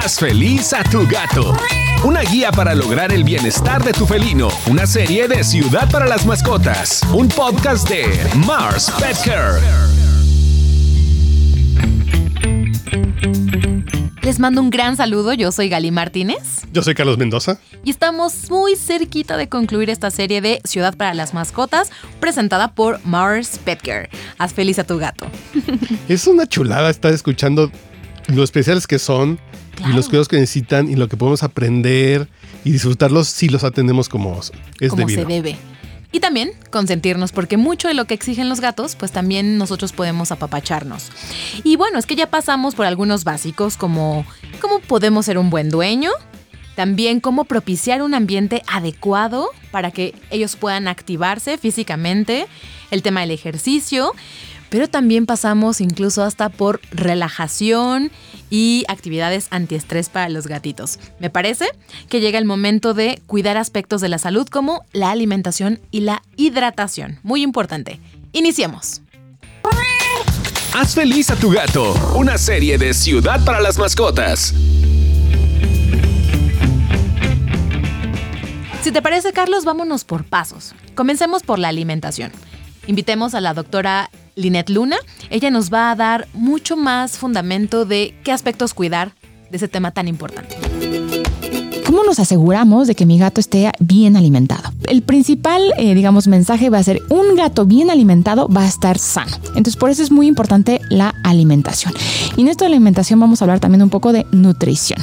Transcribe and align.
Haz 0.00 0.20
feliz 0.20 0.72
a 0.74 0.84
tu 0.84 1.08
gato. 1.08 1.56
Una 2.04 2.20
guía 2.20 2.52
para 2.52 2.72
lograr 2.72 3.12
el 3.12 3.24
bienestar 3.24 3.82
de 3.82 3.92
tu 3.92 4.06
felino. 4.06 4.48
Una 4.70 4.86
serie 4.86 5.26
de 5.26 5.42
Ciudad 5.42 5.90
para 5.90 6.06
las 6.06 6.24
Mascotas. 6.24 7.02
Un 7.12 7.26
podcast 7.26 7.88
de 7.88 8.06
Mars 8.46 8.92
Pet 9.00 9.16
Care. 9.24 9.60
Les 14.22 14.38
mando 14.38 14.60
un 14.60 14.70
gran 14.70 14.96
saludo, 14.96 15.32
yo 15.32 15.50
soy 15.50 15.68
Gali 15.68 15.90
Martínez. 15.90 16.62
Yo 16.72 16.84
soy 16.84 16.94
Carlos 16.94 17.18
Mendoza. 17.18 17.58
Y 17.82 17.90
estamos 17.90 18.50
muy 18.50 18.76
cerquita 18.76 19.36
de 19.36 19.48
concluir 19.48 19.90
esta 19.90 20.12
serie 20.12 20.40
de 20.40 20.60
Ciudad 20.62 20.96
para 20.96 21.12
las 21.12 21.34
Mascotas, 21.34 21.90
presentada 22.20 22.72
por 22.72 23.04
Mars 23.04 23.58
Petcare. 23.64 24.10
Haz 24.38 24.54
feliz 24.54 24.78
a 24.78 24.84
tu 24.84 24.96
gato. 24.96 25.26
Es 26.08 26.28
una 26.28 26.46
chulada 26.46 26.88
estar 26.88 27.12
escuchando 27.12 27.72
lo 28.28 28.44
especiales 28.44 28.86
que 28.86 29.00
son 29.00 29.40
y 29.86 29.92
los 29.92 30.08
cuidados 30.08 30.28
que 30.28 30.36
necesitan 30.36 30.88
y 30.90 30.96
lo 30.96 31.08
que 31.08 31.16
podemos 31.16 31.42
aprender 31.42 32.28
y 32.64 32.72
disfrutarlos 32.72 33.28
si 33.28 33.48
los 33.48 33.64
atendemos 33.64 34.08
como 34.08 34.40
es 34.80 34.90
como 34.90 35.06
debido. 35.06 35.22
se 35.22 35.28
debe. 35.28 35.56
Y 36.10 36.20
también 36.20 36.52
consentirnos, 36.70 37.32
porque 37.32 37.58
mucho 37.58 37.86
de 37.88 37.94
lo 37.94 38.06
que 38.06 38.14
exigen 38.14 38.48
los 38.48 38.60
gatos, 38.60 38.96
pues 38.96 39.12
también 39.12 39.58
nosotros 39.58 39.92
podemos 39.92 40.32
apapacharnos. 40.32 41.10
Y 41.64 41.76
bueno, 41.76 41.98
es 41.98 42.06
que 42.06 42.16
ya 42.16 42.30
pasamos 42.30 42.74
por 42.74 42.86
algunos 42.86 43.24
básicos 43.24 43.76
como 43.76 44.24
cómo 44.60 44.80
podemos 44.80 45.26
ser 45.26 45.36
un 45.36 45.50
buen 45.50 45.68
dueño, 45.68 46.10
también 46.76 47.20
cómo 47.20 47.44
propiciar 47.44 48.02
un 48.02 48.14
ambiente 48.14 48.62
adecuado 48.66 49.50
para 49.70 49.90
que 49.90 50.14
ellos 50.30 50.56
puedan 50.56 50.88
activarse 50.88 51.58
físicamente, 51.58 52.46
el 52.90 53.02
tema 53.02 53.20
del 53.20 53.32
ejercicio, 53.32 54.14
pero 54.70 54.88
también 54.88 55.26
pasamos 55.26 55.80
incluso 55.80 56.22
hasta 56.22 56.48
por 56.48 56.80
relajación 56.90 58.10
y 58.50 58.84
actividades 58.88 59.48
antiestrés 59.50 60.08
para 60.08 60.28
los 60.28 60.46
gatitos. 60.46 60.98
Me 61.18 61.30
parece 61.30 61.66
que 62.08 62.20
llega 62.20 62.38
el 62.38 62.44
momento 62.44 62.94
de 62.94 63.20
cuidar 63.26 63.56
aspectos 63.56 64.00
de 64.00 64.08
la 64.08 64.18
salud 64.18 64.46
como 64.48 64.84
la 64.92 65.10
alimentación 65.10 65.80
y 65.90 66.00
la 66.00 66.22
hidratación. 66.36 67.18
Muy 67.22 67.42
importante. 67.42 68.00
Iniciemos. 68.32 69.02
Haz 70.74 70.94
feliz 70.94 71.30
a 71.30 71.36
tu 71.36 71.50
gato. 71.50 71.94
Una 72.14 72.38
serie 72.38 72.78
de 72.78 72.94
Ciudad 72.94 73.44
para 73.44 73.60
las 73.60 73.78
Mascotas. 73.78 74.54
Si 78.82 78.92
te 78.92 79.02
parece, 79.02 79.32
Carlos, 79.32 79.64
vámonos 79.64 80.04
por 80.04 80.24
pasos. 80.24 80.74
Comencemos 80.94 81.42
por 81.42 81.58
la 81.58 81.68
alimentación. 81.68 82.30
Invitemos 82.86 83.34
a 83.34 83.40
la 83.40 83.54
doctora 83.54 84.08
Linet 84.38 84.70
Luna. 84.70 84.96
Ella 85.28 85.50
nos 85.50 85.72
va 85.72 85.90
a 85.90 85.96
dar 85.96 86.28
mucho 86.32 86.76
más 86.76 87.18
fundamento 87.18 87.84
de 87.84 88.14
qué 88.24 88.32
aspectos 88.32 88.72
cuidar 88.72 89.12
de 89.50 89.56
ese 89.56 89.68
tema 89.68 89.90
tan 89.90 90.08
importante. 90.08 90.56
¿Cómo 91.88 92.04
nos 92.04 92.18
aseguramos 92.18 92.86
de 92.86 92.94
que 92.94 93.06
mi 93.06 93.18
gato 93.18 93.40
esté 93.40 93.72
bien 93.78 94.18
alimentado? 94.18 94.72
El 94.88 95.00
principal, 95.00 95.62
eh, 95.78 95.94
digamos, 95.94 96.28
mensaje 96.28 96.68
va 96.68 96.76
a 96.76 96.82
ser 96.82 97.00
un 97.08 97.34
gato 97.34 97.64
bien 97.64 97.88
alimentado 97.88 98.46
va 98.46 98.64
a 98.64 98.68
estar 98.68 98.98
sano. 98.98 99.34
Entonces, 99.48 99.76
por 99.76 99.88
eso 99.88 100.02
es 100.02 100.10
muy 100.10 100.26
importante 100.26 100.82
la 100.90 101.14
alimentación. 101.24 101.94
Y 102.36 102.42
en 102.42 102.48
esto 102.48 102.64
de 102.64 102.72
alimentación 102.72 103.18
vamos 103.18 103.40
a 103.40 103.46
hablar 103.46 103.60
también 103.60 103.82
un 103.82 103.88
poco 103.88 104.12
de 104.12 104.26
nutrición. 104.32 105.00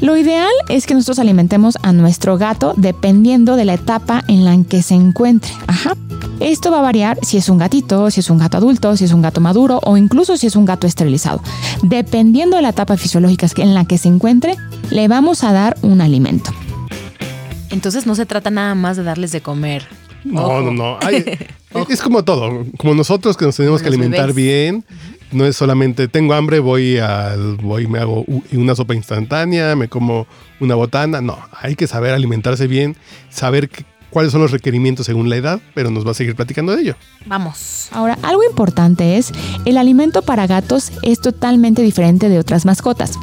Lo 0.00 0.16
ideal 0.16 0.50
es 0.68 0.86
que 0.86 0.94
nosotros 0.94 1.20
alimentemos 1.20 1.78
a 1.82 1.92
nuestro 1.92 2.38
gato 2.38 2.74
dependiendo 2.76 3.54
de 3.54 3.64
la 3.64 3.74
etapa 3.74 4.24
en 4.26 4.44
la 4.44 4.60
que 4.64 4.82
se 4.82 4.94
encuentre. 4.94 5.52
Ajá. 5.68 5.94
Esto 6.40 6.70
va 6.70 6.78
a 6.80 6.82
variar 6.82 7.18
si 7.22 7.36
es 7.38 7.48
un 7.48 7.58
gatito, 7.58 8.10
si 8.10 8.20
es 8.20 8.28
un 8.30 8.38
gato 8.38 8.56
adulto, 8.58 8.96
si 8.96 9.04
es 9.04 9.12
un 9.12 9.22
gato 9.22 9.40
maduro 9.40 9.80
o 9.84 9.96
incluso 9.96 10.36
si 10.36 10.46
es 10.46 10.56
un 10.56 10.64
gato 10.64 10.86
esterilizado. 10.86 11.40
Dependiendo 11.82 12.56
de 12.56 12.62
la 12.62 12.70
etapa 12.70 12.96
fisiológica 12.96 13.46
en 13.56 13.74
la 13.74 13.84
que 13.84 13.98
se 13.98 14.08
encuentre, 14.08 14.56
le 14.90 15.08
vamos 15.08 15.44
a 15.44 15.52
dar 15.52 15.76
un 15.82 16.00
alimento. 16.00 16.50
Entonces 17.70 18.06
no 18.06 18.14
se 18.14 18.26
trata 18.26 18.50
nada 18.50 18.74
más 18.74 18.96
de 18.96 19.04
darles 19.04 19.32
de 19.32 19.40
comer. 19.40 19.86
No, 20.24 20.44
Ojo. 20.46 20.60
no, 20.62 20.70
no. 20.72 20.98
Hay- 21.02 21.24
es 21.88 22.00
como 22.02 22.24
todo. 22.24 22.64
Como 22.78 22.94
nosotros 22.94 23.36
que 23.36 23.44
nos 23.46 23.56
tenemos 23.56 23.80
Como 23.80 23.90
que 23.90 23.96
alimentar 23.96 24.32
bebés. 24.32 24.34
bien. 24.36 24.84
No 25.32 25.44
es 25.46 25.56
solamente 25.56 26.06
tengo 26.06 26.34
hambre, 26.34 26.60
voy 26.60 26.98
al, 26.98 27.56
voy 27.56 27.88
me 27.88 27.98
hago 27.98 28.24
una 28.52 28.76
sopa 28.76 28.94
instantánea, 28.94 29.74
me 29.74 29.88
como 29.88 30.26
una 30.60 30.76
botana. 30.76 31.20
No, 31.20 31.36
hay 31.60 31.74
que 31.74 31.88
saber 31.88 32.12
alimentarse 32.14 32.68
bien, 32.68 32.96
saber 33.30 33.68
qué- 33.68 33.84
cuáles 34.14 34.30
son 34.30 34.42
los 34.42 34.52
requerimientos 34.52 35.06
según 35.06 35.28
la 35.28 35.34
edad, 35.34 35.60
pero 35.74 35.90
nos 35.90 36.06
va 36.06 36.12
a 36.12 36.14
seguir 36.14 36.36
platicando 36.36 36.74
de 36.74 36.82
ello. 36.82 36.96
Vamos. 37.26 37.88
Ahora, 37.90 38.16
algo 38.22 38.44
importante 38.44 39.18
es, 39.18 39.32
el 39.64 39.76
alimento 39.76 40.22
para 40.22 40.46
gatos 40.46 40.92
es 41.02 41.20
totalmente 41.20 41.82
diferente 41.82 42.28
de 42.28 42.38
otras 42.38 42.64
mascotas. 42.64 43.18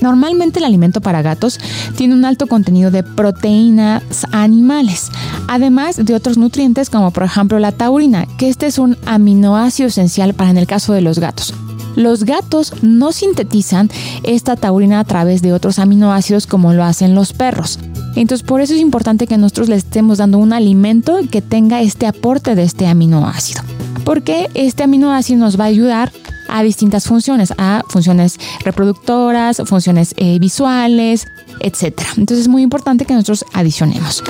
Normalmente 0.00 0.60
el 0.60 0.64
alimento 0.64 1.02
para 1.02 1.20
gatos 1.20 1.60
tiene 1.96 2.14
un 2.14 2.24
alto 2.24 2.46
contenido 2.46 2.90
de 2.90 3.02
proteínas 3.02 4.02
animales, 4.32 5.10
además 5.46 6.02
de 6.02 6.14
otros 6.14 6.38
nutrientes 6.38 6.88
como 6.88 7.10
por 7.10 7.24
ejemplo 7.24 7.58
la 7.58 7.72
taurina, 7.72 8.26
que 8.38 8.48
este 8.48 8.66
es 8.66 8.78
un 8.78 8.96
aminoácido 9.04 9.88
esencial 9.88 10.32
para 10.32 10.50
en 10.50 10.56
el 10.56 10.66
caso 10.66 10.94
de 10.94 11.02
los 11.02 11.18
gatos. 11.18 11.52
Los 11.96 12.24
gatos 12.24 12.82
no 12.82 13.12
sintetizan 13.12 13.90
esta 14.22 14.56
taurina 14.56 15.00
a 15.00 15.04
través 15.04 15.42
de 15.42 15.52
otros 15.52 15.78
aminoácidos 15.78 16.46
como 16.46 16.72
lo 16.72 16.82
hacen 16.82 17.14
los 17.14 17.34
perros. 17.34 17.78
Entonces 18.16 18.46
por 18.46 18.60
eso 18.60 18.74
es 18.74 18.80
importante 18.80 19.26
que 19.26 19.38
nosotros 19.38 19.68
les 19.68 19.84
estemos 19.84 20.18
dando 20.18 20.38
un 20.38 20.52
alimento 20.52 21.18
que 21.30 21.42
tenga 21.42 21.80
este 21.80 22.06
aporte 22.06 22.54
de 22.54 22.62
este 22.62 22.86
aminoácido. 22.86 23.62
Porque 24.04 24.48
este 24.54 24.82
aminoácido 24.82 25.40
nos 25.40 25.58
va 25.58 25.64
a 25.64 25.68
ayudar 25.68 26.12
a 26.48 26.62
distintas 26.62 27.06
funciones, 27.06 27.52
a 27.58 27.82
funciones 27.88 28.38
reproductoras, 28.64 29.62
funciones 29.64 30.14
eh, 30.16 30.38
visuales, 30.38 31.26
etc. 31.60 32.00
Entonces 32.16 32.40
es 32.40 32.48
muy 32.48 32.62
importante 32.62 33.04
que 33.06 33.14
nosotros 33.14 33.44
adicionemos. 33.52 34.22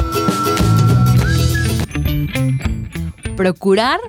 Procurar 3.36 4.00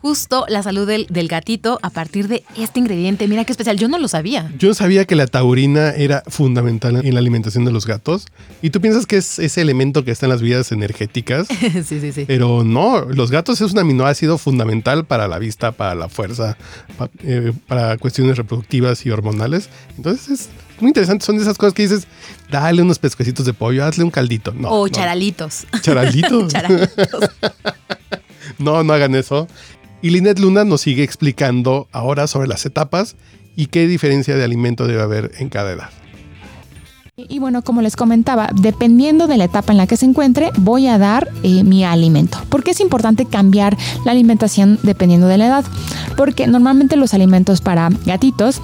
justo 0.00 0.44
la 0.48 0.62
salud 0.62 0.86
del, 0.86 1.06
del 1.08 1.28
gatito 1.28 1.78
a 1.82 1.90
partir 1.90 2.28
de 2.28 2.44
este 2.56 2.80
ingrediente. 2.80 3.28
Mira 3.28 3.44
qué 3.44 3.52
especial. 3.52 3.76
Yo 3.76 3.88
no 3.88 3.98
lo 3.98 4.08
sabía. 4.08 4.50
Yo 4.58 4.74
sabía 4.74 5.04
que 5.04 5.14
la 5.14 5.26
taurina 5.26 5.90
era 5.90 6.22
fundamental 6.26 7.04
en 7.04 7.14
la 7.14 7.20
alimentación 7.20 7.64
de 7.64 7.72
los 7.72 7.86
gatos. 7.86 8.26
Y 8.62 8.70
tú 8.70 8.80
piensas 8.80 9.06
que 9.06 9.16
es 9.16 9.38
ese 9.38 9.60
elemento 9.60 10.04
que 10.04 10.10
está 10.10 10.26
en 10.26 10.30
las 10.30 10.42
vidas 10.42 10.72
energéticas. 10.72 11.48
sí, 11.84 12.00
sí, 12.00 12.12
sí. 12.12 12.24
Pero 12.26 12.64
no, 12.64 13.00
los 13.04 13.30
gatos 13.30 13.60
es 13.60 13.72
un 13.72 13.78
aminoácido 13.78 14.38
fundamental 14.38 15.04
para 15.04 15.28
la 15.28 15.38
vista, 15.38 15.72
para 15.72 15.94
la 15.94 16.08
fuerza, 16.08 16.56
eh, 17.22 17.52
para 17.66 17.96
cuestiones 17.98 18.36
reproductivas 18.36 19.04
y 19.06 19.10
hormonales. 19.10 19.68
Entonces 19.96 20.28
es 20.28 20.48
muy 20.80 20.88
interesante. 20.88 21.24
Son 21.24 21.36
de 21.36 21.42
esas 21.42 21.58
cosas 21.58 21.74
que 21.74 21.82
dices, 21.82 22.06
dale 22.50 22.82
unos 22.82 22.98
pescuecitos 22.98 23.46
de 23.46 23.52
pollo, 23.52 23.84
hazle 23.84 24.04
un 24.04 24.10
caldito. 24.10 24.52
No, 24.52 24.68
o 24.70 24.86
no. 24.86 24.92
charalitos. 24.92 25.66
Charalitos. 25.82 26.52
charalitos. 26.52 27.30
no, 28.58 28.82
no 28.82 28.92
hagan 28.92 29.14
eso. 29.14 29.48
Y 30.00 30.10
Linet 30.10 30.38
Luna 30.38 30.64
nos 30.64 30.82
sigue 30.82 31.02
explicando 31.02 31.88
ahora 31.90 32.26
sobre 32.28 32.46
las 32.46 32.64
etapas 32.66 33.16
y 33.56 33.66
qué 33.66 33.88
diferencia 33.88 34.36
de 34.36 34.44
alimento 34.44 34.86
debe 34.86 35.02
haber 35.02 35.32
en 35.38 35.48
cada 35.48 35.72
edad. 35.72 35.90
Y 37.16 37.40
bueno, 37.40 37.62
como 37.62 37.82
les 37.82 37.96
comentaba, 37.96 38.48
dependiendo 38.54 39.26
de 39.26 39.36
la 39.38 39.44
etapa 39.44 39.72
en 39.72 39.78
la 39.78 39.88
que 39.88 39.96
se 39.96 40.06
encuentre, 40.06 40.52
voy 40.56 40.86
a 40.86 40.98
dar 40.98 41.28
eh, 41.42 41.64
mi 41.64 41.84
alimento. 41.84 42.38
¿Por 42.48 42.62
qué 42.62 42.70
es 42.70 42.78
importante 42.78 43.24
cambiar 43.24 43.76
la 44.04 44.12
alimentación 44.12 44.78
dependiendo 44.84 45.26
de 45.26 45.38
la 45.38 45.46
edad? 45.48 45.64
Porque 46.16 46.46
normalmente 46.46 46.94
los 46.96 47.14
alimentos 47.14 47.60
para 47.60 47.88
gatitos 48.06 48.62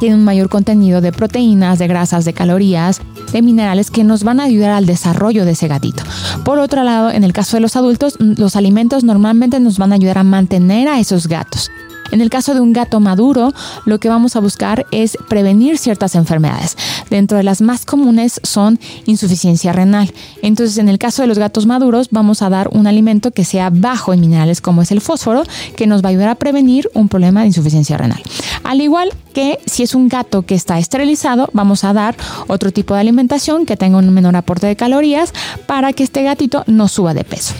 tienen 0.00 0.20
un 0.20 0.24
mayor 0.24 0.48
contenido 0.48 1.02
de 1.02 1.12
proteínas, 1.12 1.78
de 1.78 1.86
grasas, 1.86 2.24
de 2.24 2.32
calorías, 2.32 3.02
de 3.32 3.42
minerales 3.42 3.90
que 3.90 4.04
nos 4.04 4.24
van 4.24 4.40
a 4.40 4.44
ayudar 4.44 4.70
al 4.70 4.86
desarrollo 4.86 5.44
de 5.44 5.52
ese 5.52 5.68
gatito. 5.68 6.02
Por 6.44 6.58
otro 6.58 6.82
lado, 6.82 7.10
en 7.10 7.24
el 7.24 7.32
caso 7.32 7.56
de 7.56 7.60
los 7.60 7.76
adultos, 7.76 8.16
los 8.18 8.56
alimentos 8.56 9.04
normalmente 9.04 9.60
nos 9.60 9.78
van 9.78 9.92
a 9.92 9.96
ayudar 9.96 10.18
a 10.18 10.24
mantener 10.24 10.88
a 10.88 11.00
esos 11.00 11.26
gatos. 11.26 11.70
En 12.12 12.20
el 12.20 12.30
caso 12.30 12.54
de 12.54 12.60
un 12.60 12.72
gato 12.72 13.00
maduro, 13.00 13.52
lo 13.86 13.98
que 13.98 14.10
vamos 14.10 14.36
a 14.36 14.40
buscar 14.40 14.86
es 14.92 15.16
prevenir 15.28 15.78
ciertas 15.78 16.14
enfermedades. 16.14 16.76
Dentro 17.08 17.38
de 17.38 17.42
las 17.42 17.62
más 17.62 17.86
comunes 17.86 18.38
son 18.42 18.78
insuficiencia 19.06 19.72
renal. 19.72 20.12
Entonces, 20.42 20.76
en 20.76 20.90
el 20.90 20.98
caso 20.98 21.22
de 21.22 21.28
los 21.28 21.38
gatos 21.38 21.64
maduros, 21.64 22.08
vamos 22.10 22.42
a 22.42 22.50
dar 22.50 22.68
un 22.68 22.86
alimento 22.86 23.30
que 23.30 23.44
sea 23.44 23.70
bajo 23.72 24.12
en 24.12 24.20
minerales 24.20 24.60
como 24.60 24.82
es 24.82 24.92
el 24.92 25.00
fósforo, 25.00 25.42
que 25.74 25.86
nos 25.86 26.02
va 26.02 26.08
a 26.08 26.10
ayudar 26.10 26.28
a 26.28 26.34
prevenir 26.34 26.90
un 26.92 27.08
problema 27.08 27.40
de 27.40 27.46
insuficiencia 27.46 27.96
renal. 27.96 28.22
Al 28.62 28.82
igual 28.82 29.10
que 29.32 29.58
si 29.64 29.82
es 29.82 29.94
un 29.94 30.08
gato 30.08 30.42
que 30.42 30.54
está 30.54 30.78
esterilizado, 30.78 31.48
vamos 31.54 31.82
a 31.84 31.94
dar 31.94 32.14
otro 32.46 32.72
tipo 32.72 32.92
de 32.94 33.00
alimentación 33.00 33.64
que 33.64 33.78
tenga 33.78 33.96
un 33.96 34.10
menor 34.10 34.36
aporte 34.36 34.66
de 34.66 34.76
calorías 34.76 35.32
para 35.66 35.94
que 35.94 36.04
este 36.04 36.22
gatito 36.22 36.64
no 36.66 36.88
suba 36.88 37.14
de 37.14 37.24
peso. 37.24 37.54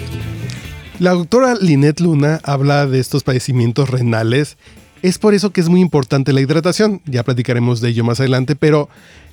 La 1.02 1.14
doctora 1.14 1.56
Linet 1.60 1.98
Luna 1.98 2.40
habla 2.44 2.86
de 2.86 3.00
estos 3.00 3.24
padecimientos 3.24 3.90
renales. 3.90 4.56
Es 5.02 5.18
por 5.18 5.34
eso 5.34 5.50
que 5.50 5.60
es 5.60 5.68
muy 5.68 5.80
importante 5.80 6.32
la 6.32 6.40
hidratación. 6.40 7.00
Ya 7.06 7.24
platicaremos 7.24 7.80
de 7.80 7.88
ello 7.88 8.04
más 8.04 8.20
adelante, 8.20 8.54
pero 8.54 8.88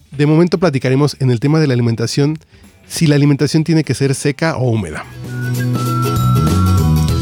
de 0.09 0.25
momento 0.25 0.57
platicaremos 0.57 1.15
en 1.19 1.29
el 1.29 1.39
tema 1.39 1.59
de 1.59 1.67
la 1.67 1.75
alimentación 1.75 2.39
si 2.87 3.05
la 3.05 3.13
alimentación 3.13 3.63
tiene 3.63 3.83
que 3.83 3.93
ser 3.93 4.15
seca 4.15 4.57
o 4.57 4.71
húmeda. 4.71 5.05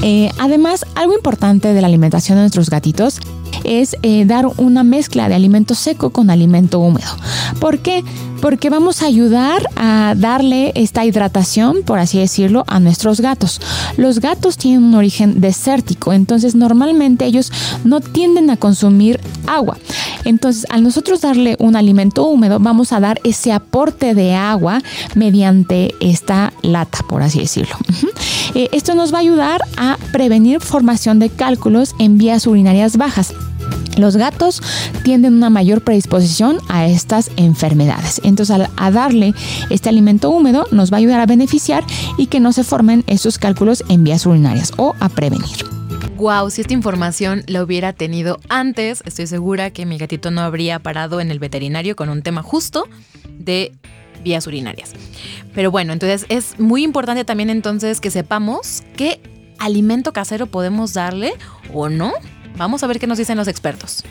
Eh, 0.02 0.32
además, 0.40 0.86
algo 0.96 1.14
importante 1.14 1.74
de 1.74 1.82
la 1.82 1.88
alimentación 1.88 2.38
de 2.38 2.44
nuestros 2.44 2.70
gatitos 2.70 3.20
es 3.66 3.98
eh, 4.02 4.24
dar 4.24 4.46
una 4.56 4.86
mezcla 4.86 5.28
de 5.28 5.36
alimento 5.36 5.76
seco 5.76 6.12
con 6.12 6.30
alimento 6.30 6.80
húmedo. 6.80 7.18
¿Por 7.60 7.80
qué? 7.80 8.02
Porque 8.42 8.70
vamos 8.70 9.02
a 9.02 9.08
ayudar 9.08 9.68
a 9.76 10.14
darle 10.16 10.72
esta 10.76 11.06
hidratación, 11.06 11.84
por 11.84 12.00
así 12.00 12.20
decirlo, 12.20 12.64
a 12.68 12.80
nuestros 12.80 13.22
gatos. 13.22 13.60
Los 13.98 14.20
gatos 14.20 14.58
tienen 14.58 14.84
un 14.84 14.96
origen 14.96 15.42
desértico, 15.42 16.14
entonces 16.14 16.56
normalmente 16.56 17.26
ellos 17.26 17.52
no 17.84 18.00
tienden 18.00 18.50
a 18.50 18.58
consumir 18.58 19.20
agua. 19.48 19.78
Entonces, 20.24 20.66
al 20.70 20.84
nosotros 20.84 21.22
darle 21.22 21.56
un 21.60 21.76
alimento 21.76 22.26
húmedo, 22.26 22.60
vamos 22.60 22.92
a 22.92 23.00
dar 23.00 23.20
ese 23.24 23.52
aporte 23.52 24.14
de 24.14 24.36
agua 24.36 24.82
mediante 25.16 25.94
esta 26.00 26.54
lata, 26.62 27.00
por 27.08 27.22
así 27.22 27.40
decirlo. 27.40 27.76
Eh, 28.54 28.70
esto 28.72 28.96
nos 28.96 29.14
va 29.14 29.18
a 29.18 29.22
ayudar 29.22 29.62
a 29.78 29.98
prevenir 30.12 30.62
formación 30.62 31.20
de 31.20 31.30
cálculos 31.30 31.96
en 32.00 32.18
vías 32.18 32.48
urinarias 32.48 32.98
bajas. 32.98 33.34
Los 33.98 34.16
gatos 34.16 34.62
tienden 35.04 35.34
una 35.34 35.50
mayor 35.50 35.82
predisposición 35.82 36.60
a 36.70 36.88
estas 36.88 37.32
enfermedades. 37.36 38.22
Entonces, 38.24 38.56
al, 38.56 38.70
a 38.78 38.92
darle 38.92 39.34
este 39.70 39.90
alimento 39.90 40.30
húmedo, 40.30 40.68
nos 40.72 40.92
va 40.92 40.98
a 40.98 41.00
ayudar 41.00 41.20
a 41.20 41.26
beneficiar 41.26 41.84
y 42.18 42.28
que 42.28 42.40
no 42.40 42.54
se 42.54 42.64
formen 42.64 43.04
estos 43.08 43.38
cálculos 43.38 43.84
en 43.90 44.04
vías 44.04 44.26
urinarias 44.26 44.72
o 44.78 44.96
a 45.00 45.10
prevenir. 45.10 45.66
Wow, 46.18 46.50
si 46.50 46.62
esta 46.62 46.74
información 46.74 47.44
la 47.46 47.62
hubiera 47.62 47.94
tenido 47.94 48.40
antes, 48.50 49.04
estoy 49.06 49.28
segura 49.28 49.70
que 49.70 49.86
mi 49.86 50.00
gatito 50.00 50.32
no 50.32 50.42
habría 50.42 50.80
parado 50.80 51.22
en 51.22 51.30
el 51.30 51.38
veterinario 51.38 51.96
con 51.96 52.10
un 52.10 52.24
tema 52.24 52.42
justo 52.42 52.88
de 53.38 53.74
vías 54.24 54.48
urinarias. 54.48 54.94
Pero 55.54 55.70
bueno, 55.70 55.94
entonces 55.94 56.26
es 56.30 56.60
muy 56.60 56.84
importante 56.84 57.24
también 57.24 57.52
entonces 57.52 58.02
que 58.02 58.10
sepamos 58.10 58.84
qué 58.96 59.22
alimento 59.60 60.12
casero 60.14 60.48
podemos 60.48 60.94
darle 60.94 61.34
o 61.74 61.90
no. 61.90 62.14
Vamos 62.58 62.82
a 62.84 62.88
ver 62.88 63.00
qué 63.00 63.06
nos 63.06 63.20
dicen 63.20 63.38
los 63.38 63.48
expertos. 63.48 64.04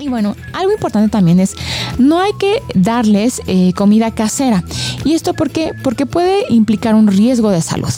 Y 0.00 0.08
bueno, 0.08 0.34
algo 0.54 0.72
importante 0.72 1.10
también 1.10 1.40
es, 1.40 1.54
no 1.98 2.20
hay 2.20 2.32
que 2.38 2.62
darles 2.74 3.42
eh, 3.46 3.74
comida 3.74 4.10
casera. 4.12 4.64
¿Y 5.04 5.12
esto 5.12 5.34
por 5.34 5.50
qué? 5.50 5.74
Porque 5.82 6.06
puede 6.06 6.44
implicar 6.48 6.94
un 6.94 7.06
riesgo 7.06 7.50
de 7.50 7.60
salud. 7.60 7.92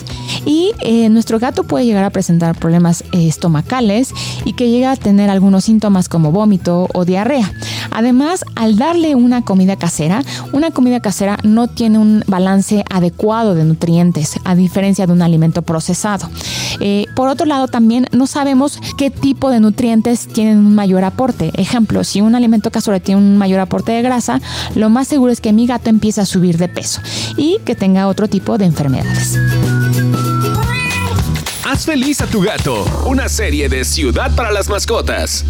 Y 0.45 0.73
eh, 0.81 1.09
nuestro 1.11 1.39
gato 1.39 1.63
puede 1.63 1.85
llegar 1.85 2.03
a 2.03 2.11
presentar 2.11 2.59
problemas 2.59 3.03
eh, 3.13 3.29
estomacales 3.29 4.13
y 4.45 4.55
que 4.55 4.69
llega 4.69 4.91
a 4.91 4.97
tener 4.97 5.31
algunos 5.31 5.65
síntomas 5.65 6.09
como 6.09 6.33
vómito 6.33 6.89
o 6.93 7.05
diarrea. 7.05 7.53
Además, 7.93 8.45
al 8.57 8.77
darle 8.77 9.15
una 9.15 9.43
comida 9.43 9.77
casera, 9.77 10.25
una 10.53 10.73
comida 10.73 10.99
casera 10.99 11.39
no 11.45 11.69
tiene 11.69 11.99
un 11.99 12.25
balance 12.27 12.85
adecuado 12.91 13.55
de 13.55 13.65
nutrientes, 13.65 14.41
a 14.45 14.57
diferencia 14.57 15.07
de 15.07 15.13
un 15.13 15.23
alimento 15.23 15.63
procesado. 15.63 16.29
por 17.15 17.29
otro 17.29 17.47
lado, 17.47 17.69
también 17.69 18.07
no 18.11 18.27
sabemos 18.27 18.81
qué 18.97 19.11
tipo 19.11 19.51
de 19.51 19.61
nutrientes 19.61 20.27
tienen 20.27 20.59
un 20.59 20.75
mayor 20.75 21.05
aporte. 21.05 21.53
Ejemplo, 21.93 22.05
si 22.05 22.23
un 22.23 22.35
alimento 22.35 22.71
casero 22.71 22.99
tiene 23.03 23.21
un 23.21 23.37
mayor 23.37 23.61
aporte 23.61 23.93
de 23.93 24.01
grasa, 24.01 24.41
lo 24.75 24.89
más 24.89 25.09
seguro 25.09 25.31
es 25.31 25.43
que 25.43 25.53
mi 25.53 25.67
gato 25.67 25.91
empiece 25.91 26.23
a 26.23 26.25
subir 26.25 26.57
de 26.57 26.67
peso 26.67 27.03
y 27.37 27.59
que 27.67 27.75
tenga 27.75 28.09
otro 28.09 28.29
tipo 28.29 28.57
de 28.57 28.65
enfermedades. 28.65 29.39
Haz 31.67 31.85
feliz 31.85 32.23
a 32.23 32.27
tu 32.29 32.41
gato, 32.41 32.87
una 33.05 33.29
serie 33.29 33.69
de 33.69 33.85
Ciudad 33.85 34.35
para 34.35 34.53
las 34.53 34.71
Mascotas. 34.71 35.45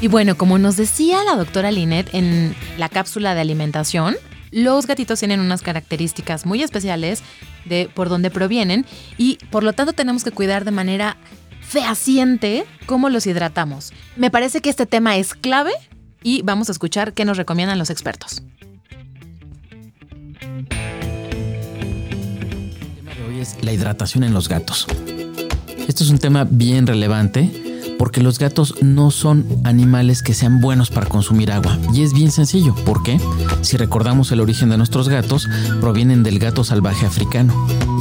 Y 0.00 0.06
bueno, 0.06 0.36
como 0.36 0.58
nos 0.58 0.76
decía 0.76 1.24
la 1.24 1.34
doctora 1.34 1.72
Linet 1.72 2.14
en 2.14 2.54
la 2.78 2.88
cápsula 2.88 3.34
de 3.34 3.40
alimentación, 3.40 4.14
los 4.52 4.86
gatitos 4.86 5.18
tienen 5.18 5.40
unas 5.40 5.62
características 5.62 6.46
muy 6.46 6.62
especiales 6.62 7.24
de 7.64 7.90
por 7.92 8.08
dónde 8.08 8.30
provienen 8.30 8.86
y 9.18 9.38
por 9.50 9.64
lo 9.64 9.72
tanto 9.72 9.94
tenemos 9.94 10.22
que 10.22 10.30
cuidar 10.30 10.64
de 10.64 10.70
manera 10.70 11.16
fehaciente 11.70 12.66
cómo 12.86 13.08
los 13.10 13.28
hidratamos. 13.28 13.92
Me 14.16 14.30
parece 14.30 14.60
que 14.60 14.70
este 14.70 14.86
tema 14.86 15.16
es 15.16 15.34
clave 15.34 15.70
y 16.20 16.42
vamos 16.42 16.68
a 16.68 16.72
escuchar 16.72 17.12
qué 17.12 17.24
nos 17.24 17.36
recomiendan 17.36 17.78
los 17.78 17.90
expertos. 17.90 18.42
El 20.40 20.66
tema 22.96 23.14
de 23.14 23.24
hoy 23.24 23.38
es 23.38 23.56
la 23.62 23.72
hidratación 23.72 24.24
en 24.24 24.34
los 24.34 24.48
gatos. 24.48 24.88
Esto 25.86 26.02
es 26.02 26.10
un 26.10 26.18
tema 26.18 26.44
bien 26.50 26.88
relevante 26.88 27.48
porque 28.00 28.22
los 28.22 28.38
gatos 28.38 28.76
no 28.80 29.10
son 29.10 29.44
animales 29.62 30.22
que 30.22 30.32
sean 30.32 30.62
buenos 30.62 30.88
para 30.88 31.06
consumir 31.06 31.52
agua. 31.52 31.78
Y 31.92 32.02
es 32.02 32.14
bien 32.14 32.30
sencillo. 32.32 32.74
¿Por 32.74 33.02
qué? 33.02 33.20
Si 33.60 33.76
recordamos 33.76 34.32
el 34.32 34.40
origen 34.40 34.70
de 34.70 34.78
nuestros 34.78 35.10
gatos, 35.10 35.50
provienen 35.82 36.22
del 36.22 36.38
gato 36.38 36.64
salvaje 36.64 37.04
africano. 37.04 37.52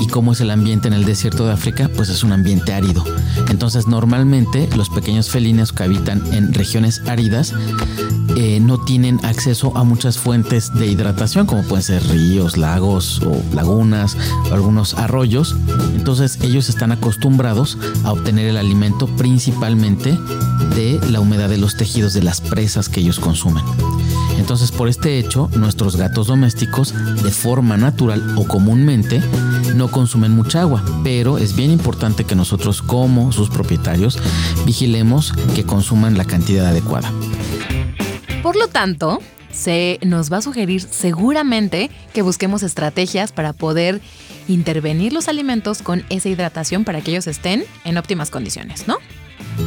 ¿Y 0.02 0.08
cómo 0.08 0.32
es 0.32 0.40
el 0.40 0.52
ambiente 0.52 0.88
en 0.88 0.94
el 0.94 1.04
desierto 1.04 1.46
de 1.46 1.52
África? 1.52 1.90
Pues 1.98 2.08
es 2.08 2.24
un 2.24 2.32
ambiente 2.32 2.74
árido. 2.74 3.04
Entonces 3.50 3.88
normalmente 3.88 4.70
los 4.78 4.90
pequeños 4.90 5.30
felinos 5.30 5.74
que 5.74 5.84
habitan 5.84 6.26
en 6.34 6.54
regiones 6.54 7.02
áridas 7.06 7.54
eh, 8.42 8.62
no 8.62 8.78
tienen 8.78 9.20
acceso 9.26 9.76
a 9.76 9.84
muchas 9.84 10.18
fuentes 10.18 10.74
de 10.74 10.88
hidratación, 10.88 11.46
como 11.46 11.62
pueden 11.64 11.84
ser 11.84 12.02
ríos, 12.08 12.56
lagos 12.56 13.22
o 13.26 13.44
lagunas, 13.54 14.16
algunos 14.54 14.94
arroyos. 14.94 15.58
Entonces 15.94 16.40
ellos 16.42 16.70
están 16.70 16.94
acostumbrados 16.94 17.78
a 18.06 18.14
obtener 18.14 18.48
el 18.48 18.56
alimento 18.56 19.08
principalmente 19.08 20.18
de 20.74 21.02
la 21.10 21.20
humedad 21.20 21.50
de 21.50 21.58
los 21.58 21.76
tejidos 21.76 22.14
de 22.14 22.24
las 22.24 22.40
presas 22.40 22.88
que 22.88 23.02
ellos 23.02 23.20
consumen. 23.20 23.66
Entonces 24.38 24.72
por 24.72 24.88
este 24.88 25.20
hecho, 25.20 25.50
nuestros 25.58 25.98
gatos 25.98 26.28
domésticos 26.28 26.94
de 27.22 27.32
forma 27.32 27.76
natural 27.76 28.36
o 28.38 28.48
comúnmente 28.48 29.22
no 29.76 29.92
consumen 29.92 30.34
mucha 30.34 30.62
agua, 30.62 30.82
pero 31.04 31.40
es 31.40 31.58
bien 31.58 31.72
importante 31.72 32.24
que 32.24 32.36
nosotros 32.36 32.82
como 32.82 33.34
sus 33.34 33.50
propietarios 33.50 34.18
vigilemos 34.66 35.34
que 35.56 35.66
consuman 35.66 36.18
la 36.18 36.24
cantidad 36.24 36.68
adecuada. 36.68 37.12
Por 38.42 38.56
lo 38.56 38.70
tanto, 38.70 39.20
se 39.52 40.00
nos 40.02 40.32
va 40.32 40.38
a 40.38 40.42
sugerir 40.42 40.82
seguramente 40.82 41.90
que 42.14 42.22
busquemos 42.22 42.64
estrategias 42.64 43.34
para 43.34 43.52
poder 43.52 44.00
intervenir 44.48 45.12
los 45.12 45.28
alimentos 45.28 45.82
con 45.82 46.06
esa 46.10 46.30
hidratación 46.30 46.86
para 46.86 47.02
que 47.02 47.12
ellos 47.12 47.28
estén 47.28 47.66
en 47.84 47.98
óptimas 47.98 48.30
condiciones, 48.30 48.88
¿no? 48.88 48.98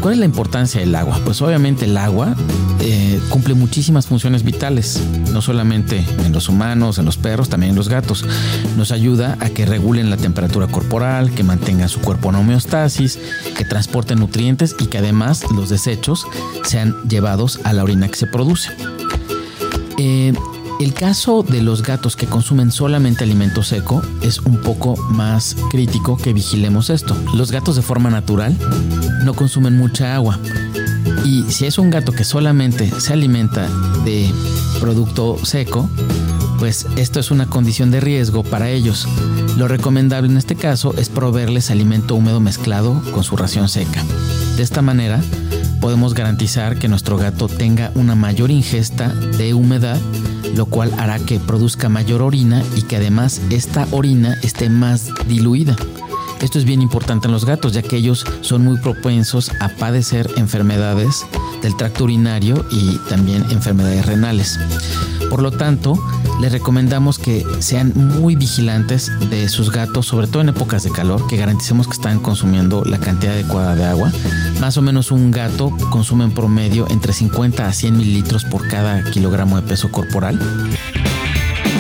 ¿Cuál 0.01 0.15
es 0.15 0.21
la 0.21 0.27
importancia 0.27 0.81
del 0.81 0.95
agua? 0.95 1.21
Pues 1.25 1.41
obviamente 1.43 1.85
el 1.85 1.97
agua 1.97 2.35
eh, 2.81 3.21
cumple 3.29 3.55
muchísimas 3.55 4.07
funciones 4.07 4.43
vitales, 4.43 5.01
no 5.33 5.41
solamente 5.43 6.05
en 6.25 6.33
los 6.33 6.49
humanos, 6.49 6.99
en 6.99 7.05
los 7.05 7.17
perros, 7.17 7.49
también 7.49 7.71
en 7.71 7.77
los 7.77 7.89
gatos. 7.89 8.25
Nos 8.77 8.91
ayuda 8.91 9.37
a 9.41 9.51
que 9.51 9.65
regulen 9.65 10.11
la 10.11 10.17
temperatura 10.17 10.67
corporal, 10.67 11.31
que 11.33 11.45
mantengan 11.45 11.89
su 11.89 12.01
cuerpo 12.01 12.31
en 12.31 12.37
homeostasis, 12.37 13.19
que 13.57 13.65
transporten 13.65 14.19
nutrientes 14.19 14.75
y 14.81 14.87
que 14.87 14.99
además 14.99 15.45
los 15.55 15.69
desechos 15.69 16.27
sean 16.65 16.97
llevados 17.09 17.61
a 17.65 17.73
la 17.73 17.85
orina 17.85 18.09
que 18.09 18.17
se 18.17 18.27
produce. 18.27 18.71
Eh, 19.99 20.33
el 20.83 20.95
caso 20.95 21.45
de 21.45 21.63
los 21.63 21.83
gatos 21.83 22.17
que 22.17 22.27
consumen 22.27 22.73
solamente 22.73 23.23
alimento 23.23 23.63
seco 23.63 24.03
es 24.21 24.41
un 24.41 24.59
poco 24.59 24.97
más 25.11 25.57
crítico 25.71 26.17
que 26.17 26.33
vigilemos 26.33 26.91
esto. 26.91 27.17
Los 27.35 27.53
gatos 27.53 27.77
de 27.77 27.83
forma 27.83 28.11
natural 28.11 28.57
no 29.25 29.35
consumen 29.35 29.77
mucha 29.77 30.15
agua. 30.15 30.41
Y 31.25 31.45
si 31.51 31.67
es 31.67 31.79
un 31.79 31.91
gato 31.91 32.11
que 32.13 32.25
solamente 32.25 32.91
se 33.01 33.13
alimenta 33.13 33.69
de 34.05 34.29
producto 34.81 35.39
seco, 35.45 35.89
pues 36.59 36.87
esto 36.97 37.21
es 37.21 37.31
una 37.31 37.47
condición 37.47 37.91
de 37.91 38.01
riesgo 38.01 38.43
para 38.43 38.69
ellos. 38.71 39.07
Lo 39.57 39.69
recomendable 39.69 40.31
en 40.31 40.37
este 40.37 40.57
caso 40.57 40.95
es 40.99 41.09
proveerles 41.09 41.71
alimento 41.71 42.17
húmedo 42.17 42.41
mezclado 42.41 43.01
con 43.13 43.23
su 43.23 43.37
ración 43.37 43.69
seca. 43.69 44.03
De 44.57 44.63
esta 44.63 44.83
manera 44.83 45.21
podemos 45.81 46.15
garantizar 46.15 46.77
que 46.77 46.89
nuestro 46.89 47.19
gato 47.19 47.49
tenga 47.49 47.93
una 47.95 48.15
mayor 48.15 48.51
ingesta 48.51 49.09
de 49.09 49.55
humedad 49.55 50.01
lo 50.55 50.67
cual 50.67 50.93
hará 50.99 51.19
que 51.19 51.41
produzca 51.41 51.89
mayor 51.89 52.23
orina 52.23 52.63
y 52.77 52.83
que 52.83 52.97
además 52.97 53.41
esta 53.51 53.87
orina 53.91 54.39
esté 54.43 54.69
más 54.69 55.09
diluida. 55.27 55.77
Esto 56.41 56.59
es 56.59 56.65
bien 56.65 56.83
importante 56.83 57.29
en 57.29 57.33
los 57.33 57.45
gatos, 57.45 57.73
ya 57.73 57.83
que 57.83 57.97
ellos 57.97 58.27
son 58.41 58.65
muy 58.65 58.77
propensos 58.77 59.53
a 59.61 59.69
padecer 59.69 60.29
enfermedades 60.37 61.25
del 61.63 61.77
tracto 61.77 62.05
urinario 62.05 62.67
y 62.71 62.99
también 63.09 63.45
enfermedades 63.51 64.07
renales. 64.07 64.59
Por 65.31 65.41
lo 65.41 65.53
tanto, 65.53 65.95
les 66.41 66.51
recomendamos 66.51 67.21
que 67.21 67.47
sean 67.61 67.93
muy 67.95 68.35
vigilantes 68.35 69.13
de 69.31 69.49
sus 69.49 69.71
gatos, 69.71 70.07
sobre 70.07 70.27
todo 70.27 70.43
en 70.43 70.49
épocas 70.49 70.83
de 70.83 70.91
calor, 70.91 71.27
que 71.29 71.37
garanticemos 71.37 71.87
que 71.87 71.95
están 71.95 72.19
consumiendo 72.19 72.85
la 72.85 72.99
cantidad 72.99 73.35
adecuada 73.35 73.77
de 73.77 73.85
agua. 73.85 74.13
Más 74.63 74.77
o 74.77 74.83
menos 74.83 75.11
un 75.11 75.33
gato 75.33 75.77
consume 75.91 76.23
en 76.23 76.31
promedio 76.31 76.87
entre 76.89 77.13
50 77.13 77.67
a 77.67 77.73
100 77.73 77.97
mililitros 77.97 78.45
por 78.45 78.69
cada 78.69 79.03
kilogramo 79.11 79.61
de 79.61 79.67
peso 79.67 79.91
corporal. 79.91 80.39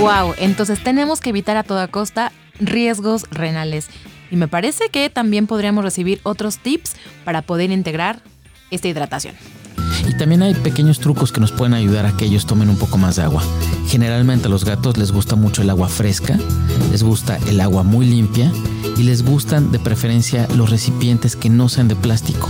Wow, 0.00 0.34
entonces 0.36 0.82
tenemos 0.82 1.20
que 1.20 1.30
evitar 1.30 1.56
a 1.56 1.62
toda 1.62 1.86
costa 1.86 2.32
riesgos 2.58 3.26
renales. 3.30 3.86
Y 4.32 4.36
me 4.36 4.48
parece 4.48 4.88
que 4.88 5.10
también 5.10 5.46
podríamos 5.46 5.84
recibir 5.84 6.18
otros 6.24 6.58
tips 6.58 6.96
para 7.24 7.42
poder 7.42 7.70
integrar 7.70 8.20
esta 8.72 8.88
hidratación. 8.88 9.36
Y 10.08 10.16
también 10.16 10.42
hay 10.42 10.54
pequeños 10.54 10.98
trucos 10.98 11.30
que 11.30 11.40
nos 11.40 11.52
pueden 11.52 11.74
ayudar 11.74 12.04
a 12.04 12.16
que 12.16 12.24
ellos 12.24 12.46
tomen 12.46 12.68
un 12.68 12.78
poco 12.78 12.98
más 12.98 13.14
de 13.14 13.22
agua. 13.22 13.44
Generalmente 13.86 14.48
a 14.48 14.50
los 14.50 14.64
gatos 14.64 14.96
les 14.96 15.12
gusta 15.12 15.36
mucho 15.36 15.62
el 15.62 15.70
agua 15.70 15.88
fresca, 15.88 16.36
les 16.90 17.04
gusta 17.04 17.38
el 17.46 17.60
agua 17.60 17.84
muy 17.84 18.06
limpia 18.06 18.50
y 18.96 19.04
les 19.04 19.24
gustan 19.24 19.70
de 19.70 19.78
preferencia 19.78 20.48
los 20.56 20.70
recipientes 20.70 21.36
que 21.36 21.48
no 21.48 21.68
sean 21.68 21.86
de 21.86 21.94
plástico. 21.94 22.48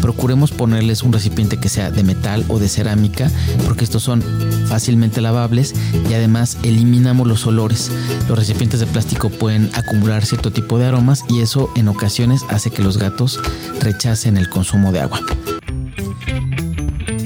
Procuremos 0.00 0.50
ponerles 0.50 1.02
un 1.02 1.12
recipiente 1.12 1.58
que 1.58 1.68
sea 1.68 1.90
de 1.90 2.02
metal 2.02 2.44
o 2.48 2.58
de 2.58 2.68
cerámica 2.68 3.30
porque 3.64 3.84
estos 3.84 4.02
son 4.02 4.22
fácilmente 4.68 5.20
lavables 5.20 5.74
y 6.08 6.14
además 6.14 6.58
eliminamos 6.62 7.26
los 7.26 7.46
olores. 7.46 7.90
Los 8.28 8.38
recipientes 8.38 8.80
de 8.80 8.86
plástico 8.86 9.30
pueden 9.30 9.70
acumular 9.74 10.24
cierto 10.24 10.50
tipo 10.50 10.78
de 10.78 10.86
aromas 10.86 11.24
y 11.28 11.40
eso 11.40 11.70
en 11.76 11.88
ocasiones 11.88 12.42
hace 12.48 12.70
que 12.70 12.82
los 12.82 12.98
gatos 12.98 13.40
rechacen 13.80 14.36
el 14.36 14.48
consumo 14.48 14.92
de 14.92 15.00
agua. 15.00 15.20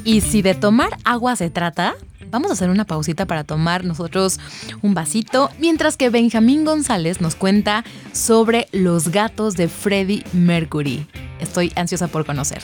Y 0.05 0.23
si 0.23 0.43
de 0.43 0.55
tomar 0.55 0.97
agua 1.05 1.37
se 1.37 1.51
trata, 1.51 1.95
vamos 2.31 2.51
a 2.51 2.55
hacer 2.55 2.71
una 2.71 2.85
pausita 2.85 3.27
para 3.27 3.45
tomar 3.45 3.85
nosotros 3.85 4.41
un 4.83 4.95
vasito, 4.95 5.51
mientras 5.59 5.97
que 5.97 6.11
Benjamín 6.11 6.65
González 6.65 7.21
nos 7.21 7.35
cuenta 7.35 7.85
sobre 8.13 8.69
los 8.73 9.09
gatos 9.09 9.55
de 9.57 9.69
Freddie 9.69 10.25
Mercury. 10.33 11.07
Estoy 11.41 11.73
ansiosa 11.77 12.09
por 12.09 12.25
conocer. 12.25 12.63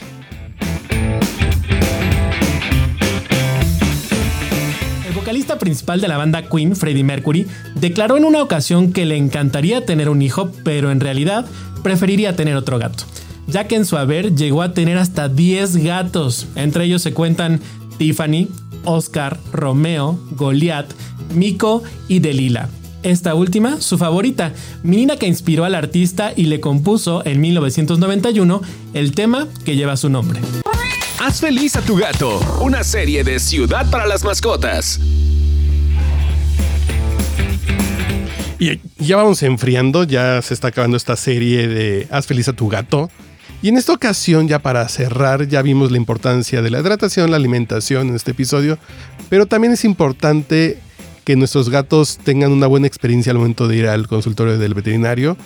El 5.07 5.15
vocalista 5.15 5.59
principal 5.59 6.01
de 6.01 6.09
la 6.09 6.17
banda 6.17 6.49
Queen, 6.49 6.77
Freddie 6.77 7.05
Mercury, 7.05 7.47
declaró 7.75 8.17
en 8.17 8.25
una 8.25 8.43
ocasión 8.43 8.93
que 8.93 9.07
le 9.07 9.17
encantaría 9.17 9.85
tener 9.85 10.09
un 10.09 10.23
hijo, 10.23 10.51
pero 10.65 10.91
en 10.91 11.01
realidad 11.01 11.47
preferiría 11.83 12.37
tener 12.37 12.57
otro 12.57 12.79
gato, 12.79 13.05
ya 13.47 13.67
que 13.67 13.77
en 13.77 13.85
su 13.85 13.97
haber 13.97 14.35
llegó 14.35 14.63
a 14.63 14.73
tener 14.73 14.99
hasta 14.99 15.29
10 15.29 15.79
gatos. 15.79 16.47
Entre 16.55 16.85
ellos 16.85 17.03
se 17.03 17.15
cuentan 17.15 17.61
Tiffany, 17.99 18.49
Oscar, 18.85 19.39
Romeo, 19.53 20.19
Goliath, 20.33 20.93
Miko 21.35 21.83
y 22.09 22.21
Delila. 22.21 22.69
Esta 23.03 23.35
última, 23.35 23.81
su 23.81 23.99
favorita, 23.99 24.53
menina 24.83 25.17
que 25.17 25.27
inspiró 25.27 25.65
al 25.65 25.75
artista 25.75 26.33
y 26.35 26.45
le 26.45 26.61
compuso 26.61 27.25
en 27.25 27.41
1991 27.41 28.63
el 28.95 29.13
tema 29.13 29.49
que 29.65 29.77
lleva 29.77 29.97
su 29.97 30.09
nombre. 30.09 30.41
Haz 31.21 31.41
feliz 31.41 31.77
a 31.77 31.83
tu 31.83 31.97
gato, 31.97 32.41
una 32.61 32.85
serie 32.85 33.25
de 33.25 33.39
Ciudad 33.39 33.91
para 33.91 34.07
las 34.07 34.25
Mascotas. 34.25 35.01
Y 38.59 38.81
ya 38.99 39.17
vamos 39.17 39.43
enfriando, 39.43 40.05
ya 40.05 40.41
se 40.43 40.55
está 40.55 40.69
acabando 40.69 40.97
esta 40.97 41.17
serie 41.17 41.69
de 41.69 42.09
Haz 42.11 42.27
feliz 42.27 42.49
a 42.49 42.55
tu 42.55 42.69
gato. 42.69 43.11
Y 43.63 43.69
en 43.69 43.77
esta 43.77 43.93
ocasión, 43.93 44.49
ya 44.49 44.59
para 44.59 44.87
cerrar, 44.89 45.49
ya 45.49 45.63
vimos 45.63 45.91
la 45.91 45.97
importancia 45.97 46.63
de 46.63 46.71
la 46.71 46.81
hidratación, 46.81 47.31
la 47.31 47.37
alimentación 47.37 48.09
en 48.09 48.15
este 48.15 48.33
episodio, 48.33 48.79
pero 49.29 49.47
también 49.47 49.73
es 49.73 49.85
importante 49.85 50.79
que 51.27 51.35
nuestros 51.35 51.71
gatos 51.71 52.19
tengan 52.23 52.53
una 52.53 52.69
buena 52.69 52.87
experiencia 52.87 53.33
al 53.33 53.39
momento 53.39 53.67
de 53.67 53.77
ir 53.77 53.89
al 53.89 54.07
consultorio 54.07 54.59
del 54.59 54.75
veterinario. 54.75 55.37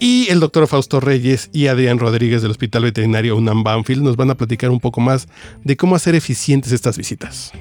Y 0.00 0.26
el 0.30 0.40
doctor 0.40 0.66
Fausto 0.66 1.00
Reyes 1.00 1.50
y 1.52 1.66
Adrián 1.66 1.98
Rodríguez 1.98 2.40
del 2.40 2.50
Hospital 2.50 2.84
Veterinario 2.84 3.36
UNAM 3.36 3.62
Banfield 3.62 4.02
nos 4.02 4.16
van 4.16 4.30
a 4.30 4.36
platicar 4.36 4.70
un 4.70 4.80
poco 4.80 5.02
más 5.02 5.28
de 5.64 5.76
cómo 5.76 5.96
hacer 5.96 6.14
eficientes 6.14 6.72
estas 6.72 6.96
visitas. 6.96 7.52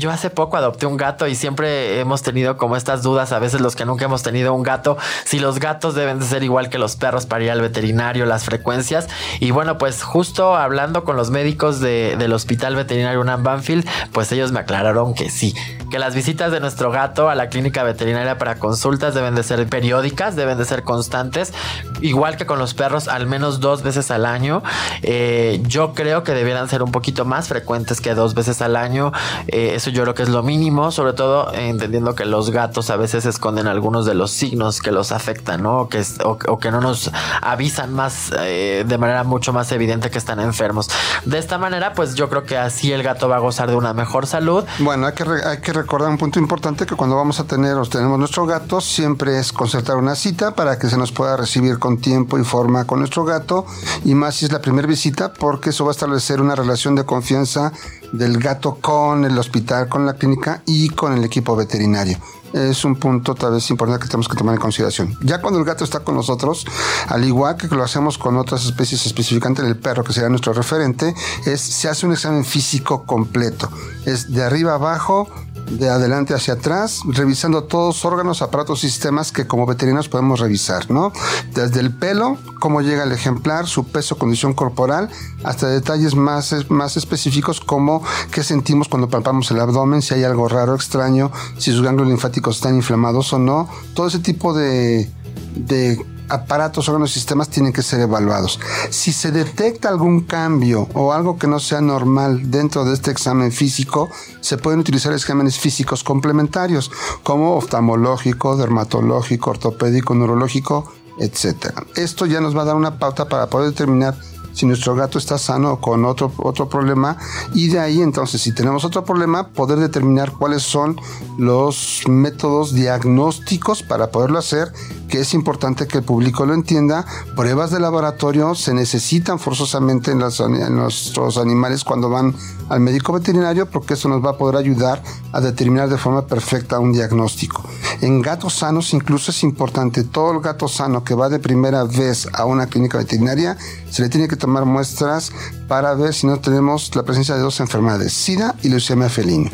Yo 0.00 0.10
hace 0.10 0.30
poco 0.30 0.56
adopté 0.56 0.86
un 0.86 0.96
gato 0.96 1.28
y 1.28 1.34
siempre 1.34 2.00
hemos 2.00 2.22
tenido 2.22 2.56
como 2.56 2.74
estas 2.74 3.02
dudas, 3.02 3.32
a 3.32 3.38
veces 3.38 3.60
los 3.60 3.76
que 3.76 3.84
nunca 3.84 4.06
hemos 4.06 4.22
tenido 4.22 4.54
un 4.54 4.62
gato, 4.62 4.96
si 5.24 5.38
los 5.38 5.60
gatos 5.60 5.94
deben 5.94 6.18
de 6.18 6.24
ser 6.24 6.42
igual 6.42 6.70
que 6.70 6.78
los 6.78 6.96
perros 6.96 7.26
para 7.26 7.44
ir 7.44 7.50
al 7.50 7.60
veterinario, 7.60 8.26
las 8.26 8.44
frecuencias. 8.44 9.08
Y 9.38 9.50
bueno, 9.50 9.78
pues 9.78 10.02
justo 10.02 10.56
hablando 10.56 11.04
con 11.04 11.16
los 11.16 11.30
médicos 11.30 11.80
del 11.80 12.32
Hospital 12.32 12.74
Veterinario 12.74 13.20
UNAM 13.20 13.44
Banfield, 13.44 13.86
pues 14.12 14.32
ellos 14.32 14.52
me 14.52 14.60
aclararon 14.60 15.14
que 15.14 15.28
sí, 15.28 15.54
que 15.90 15.98
las 15.98 16.14
visitas 16.14 16.50
de 16.50 16.60
nuestro 16.60 16.90
gato 16.90 17.28
a 17.28 17.34
la 17.34 17.48
clínica 17.48 17.82
veterinaria 17.82 18.38
para 18.38 18.56
consultas 18.58 19.14
deben 19.14 19.34
de 19.34 19.42
ser 19.42 19.66
periódicas, 19.68 20.34
deben 20.34 20.56
de 20.56 20.64
ser 20.64 20.82
constantes, 20.82 21.52
igual 22.00 22.36
que 22.38 22.46
con 22.46 22.58
los 22.58 22.72
perros, 22.72 23.06
al 23.06 23.26
menos 23.26 23.60
dos 23.60 23.82
veces 23.82 24.10
al 24.10 24.24
año. 24.24 24.62
Eh, 25.02 25.60
yo 25.66 25.92
creo 25.92 26.24
que 26.24 26.32
debieran 26.32 26.68
ser 26.68 26.82
un 26.82 26.90
poquito 26.90 27.26
más 27.26 27.48
frecuentes 27.48 28.00
que 28.00 28.14
dos 28.14 28.34
veces 28.34 28.62
al 28.62 28.76
año. 28.76 29.12
Eh, 29.48 29.72
eso 29.74 29.89
yo 29.92 30.02
creo 30.02 30.14
que 30.14 30.22
es 30.22 30.28
lo 30.28 30.42
mínimo, 30.42 30.90
sobre 30.90 31.12
todo 31.12 31.52
entendiendo 31.52 32.14
que 32.14 32.24
los 32.24 32.50
gatos 32.50 32.90
a 32.90 32.96
veces 32.96 33.26
esconden 33.26 33.66
algunos 33.66 34.06
de 34.06 34.14
los 34.14 34.30
signos 34.30 34.80
que 34.80 34.90
los 34.90 35.12
afectan, 35.12 35.62
¿no? 35.62 35.80
O 35.80 35.88
que, 35.88 36.02
o, 36.24 36.58
que 36.58 36.70
no 36.70 36.80
nos 36.80 37.10
avisan 37.42 37.92
más 37.92 38.32
eh, 38.38 38.84
de 38.86 38.98
manera 38.98 39.24
mucho 39.24 39.52
más 39.52 39.72
evidente 39.72 40.10
que 40.10 40.18
están 40.18 40.40
enfermos. 40.40 40.88
De 41.24 41.38
esta 41.38 41.58
manera, 41.58 41.92
pues 41.94 42.14
yo 42.14 42.28
creo 42.28 42.44
que 42.44 42.56
así 42.56 42.92
el 42.92 43.02
gato 43.02 43.28
va 43.28 43.36
a 43.36 43.40
gozar 43.40 43.70
de 43.70 43.76
una 43.76 43.92
mejor 43.92 44.26
salud. 44.26 44.64
Bueno, 44.78 45.06
hay 45.06 45.14
que, 45.14 45.24
hay 45.44 45.58
que 45.58 45.72
recordar 45.72 46.10
un 46.10 46.18
punto 46.18 46.38
importante 46.38 46.86
que 46.86 46.96
cuando 46.96 47.16
vamos 47.16 47.40
a 47.40 47.44
tener 47.44 47.74
o 47.76 47.86
tenemos 47.86 48.18
nuestro 48.18 48.46
gato, 48.46 48.80
siempre 48.80 49.38
es 49.38 49.52
concertar 49.52 49.96
una 49.96 50.14
cita 50.14 50.54
para 50.54 50.78
que 50.78 50.88
se 50.88 50.96
nos 50.96 51.12
pueda 51.12 51.36
recibir 51.36 51.78
con 51.78 51.98
tiempo 51.98 52.38
y 52.38 52.44
forma 52.44 52.84
con 52.86 52.98
nuestro 52.98 53.24
gato, 53.24 53.66
y 54.04 54.14
más 54.14 54.36
si 54.36 54.46
es 54.46 54.52
la 54.52 54.60
primera 54.60 54.86
visita, 54.86 55.32
porque 55.32 55.70
eso 55.70 55.84
va 55.84 55.90
a 55.90 55.92
establecer 55.92 56.40
una 56.40 56.54
relación 56.54 56.94
de 56.94 57.04
confianza 57.04 57.72
del 58.12 58.38
gato 58.38 58.76
con 58.80 59.24
el 59.24 59.38
hospital, 59.38 59.88
con 59.88 60.06
la 60.06 60.14
clínica 60.14 60.62
y 60.66 60.88
con 60.90 61.12
el 61.12 61.24
equipo 61.24 61.56
veterinario. 61.56 62.18
Es 62.52 62.84
un 62.84 62.96
punto 62.96 63.34
tal 63.34 63.52
vez 63.52 63.70
importante 63.70 64.02
que 64.02 64.08
tenemos 64.08 64.28
que 64.28 64.36
tomar 64.36 64.54
en 64.54 64.60
consideración. 64.60 65.16
Ya 65.22 65.40
cuando 65.40 65.60
el 65.60 65.64
gato 65.64 65.84
está 65.84 66.00
con 66.00 66.16
nosotros, 66.16 66.66
al 67.06 67.24
igual 67.24 67.56
que 67.56 67.68
lo 67.68 67.84
hacemos 67.84 68.18
con 68.18 68.36
otras 68.38 68.64
especies 68.64 69.06
específicamente 69.06 69.62
el 69.62 69.76
perro, 69.76 70.02
que 70.02 70.12
sería 70.12 70.28
nuestro 70.28 70.52
referente, 70.52 71.14
es 71.46 71.60
se 71.60 71.88
hace 71.88 72.06
un 72.06 72.12
examen 72.12 72.44
físico 72.44 73.04
completo. 73.04 73.70
Es 74.04 74.32
de 74.32 74.42
arriba 74.42 74.74
abajo, 74.74 75.28
de 75.70 75.88
adelante 75.88 76.34
hacia 76.34 76.54
atrás, 76.54 77.02
revisando 77.06 77.64
todos 77.64 78.04
órganos, 78.04 78.42
aparatos, 78.42 78.80
sistemas 78.80 79.32
que 79.32 79.46
como 79.46 79.66
veterinarios 79.66 80.08
podemos 80.08 80.40
revisar, 80.40 80.90
¿no? 80.90 81.12
Desde 81.54 81.80
el 81.80 81.94
pelo, 81.94 82.36
cómo 82.58 82.82
llega 82.82 83.04
el 83.04 83.12
ejemplar, 83.12 83.66
su 83.66 83.84
peso, 83.84 84.18
condición 84.18 84.52
corporal, 84.52 85.08
hasta 85.44 85.68
detalles 85.68 86.14
más, 86.14 86.54
más 86.70 86.96
específicos 86.96 87.60
como 87.60 88.02
qué 88.32 88.42
sentimos 88.42 88.88
cuando 88.88 89.08
palpamos 89.08 89.50
el 89.50 89.60
abdomen, 89.60 90.02
si 90.02 90.14
hay 90.14 90.24
algo 90.24 90.48
raro, 90.48 90.74
extraño, 90.74 91.30
si 91.56 91.72
sus 91.72 91.82
ganglios 91.82 92.08
linfáticos 92.08 92.56
están 92.56 92.74
inflamados 92.74 93.32
o 93.32 93.38
no, 93.38 93.68
todo 93.94 94.08
ese 94.08 94.18
tipo 94.18 94.52
de, 94.52 95.10
de 95.54 96.04
aparatos, 96.30 96.88
órganos 96.88 97.10
y 97.10 97.14
sistemas 97.14 97.48
tienen 97.48 97.72
que 97.72 97.82
ser 97.82 98.00
evaluados. 98.00 98.58
Si 98.90 99.12
se 99.12 99.30
detecta 99.32 99.88
algún 99.88 100.20
cambio 100.20 100.88
o 100.94 101.12
algo 101.12 101.38
que 101.38 101.46
no 101.46 101.60
sea 101.60 101.80
normal 101.80 102.50
dentro 102.50 102.84
de 102.84 102.94
este 102.94 103.10
examen 103.10 103.52
físico, 103.52 104.08
se 104.40 104.56
pueden 104.56 104.80
utilizar 104.80 105.12
exámenes 105.12 105.58
físicos 105.58 106.04
complementarios 106.04 106.90
como 107.22 107.56
oftalmológico, 107.56 108.56
dermatológico, 108.56 109.50
ortopédico, 109.50 110.14
neurológico, 110.14 110.92
etc. 111.18 111.72
Esto 111.96 112.26
ya 112.26 112.40
nos 112.40 112.56
va 112.56 112.62
a 112.62 112.66
dar 112.66 112.76
una 112.76 112.98
pauta 112.98 113.28
para 113.28 113.48
poder 113.48 113.70
determinar 113.70 114.16
si 114.52 114.66
nuestro 114.66 114.94
gato 114.94 115.18
está 115.18 115.38
sano 115.38 115.80
con 115.80 116.04
otro, 116.04 116.32
otro 116.38 116.68
problema. 116.68 117.16
Y 117.54 117.68
de 117.68 117.80
ahí 117.80 118.02
entonces 118.02 118.40
si 118.40 118.52
tenemos 118.52 118.84
otro 118.84 119.04
problema 119.04 119.48
poder 119.48 119.78
determinar 119.78 120.32
cuáles 120.32 120.62
son 120.62 120.96
los 121.38 122.02
métodos 122.08 122.74
diagnósticos 122.74 123.82
para 123.82 124.10
poderlo 124.10 124.38
hacer 124.38 124.72
que 125.10 125.20
es 125.20 125.34
importante 125.34 125.86
que 125.86 125.98
el 125.98 126.04
público 126.04 126.46
lo 126.46 126.54
entienda. 126.54 127.04
Pruebas 127.34 127.72
de 127.72 127.80
laboratorio 127.80 128.54
se 128.54 128.72
necesitan 128.72 129.38
forzosamente 129.38 130.12
en, 130.12 130.22
en 130.22 130.76
nuestros 130.76 131.36
animales 131.36 131.82
cuando 131.84 132.08
van 132.08 132.34
al 132.68 132.80
médico 132.80 133.12
veterinario 133.12 133.68
porque 133.68 133.94
eso 133.94 134.08
nos 134.08 134.24
va 134.24 134.30
a 134.30 134.38
poder 134.38 134.56
ayudar 134.56 135.02
a 135.32 135.40
determinar 135.40 135.88
de 135.88 135.98
forma 135.98 136.26
perfecta 136.26 136.78
un 136.78 136.92
diagnóstico. 136.92 137.64
En 138.00 138.22
gatos 138.22 138.54
sanos 138.54 138.94
incluso 138.94 139.32
es 139.32 139.42
importante 139.42 140.04
todo 140.04 140.32
el 140.32 140.40
gato 140.40 140.68
sano 140.68 141.02
que 141.02 141.14
va 141.14 141.28
de 141.28 141.40
primera 141.40 141.84
vez 141.84 142.28
a 142.32 142.44
una 142.44 142.66
clínica 142.66 142.98
veterinaria 142.98 143.58
se 143.90 144.02
le 144.02 144.08
tiene 144.08 144.28
que 144.28 144.36
tomar 144.40 144.64
muestras 144.64 145.30
para 145.68 145.94
ver 145.94 146.12
si 146.12 146.26
no 146.26 146.40
tenemos 146.40 146.94
la 146.96 147.04
presencia 147.04 147.36
de 147.36 147.42
dos 147.42 147.60
enfermedades, 147.60 148.12
SIDA 148.12 148.56
y 148.62 148.68
leucemia 148.68 149.08
felina. 149.08 149.50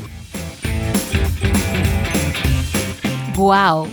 ¡Wow! 3.37 3.87